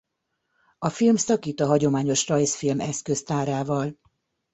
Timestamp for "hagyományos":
1.65-2.27